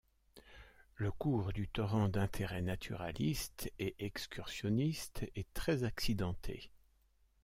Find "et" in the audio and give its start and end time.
3.77-3.93